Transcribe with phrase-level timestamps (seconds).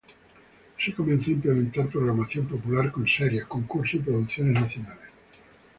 [0.75, 5.09] Así comenzó a implementar programación popular con series, concursos y producciones nacionales.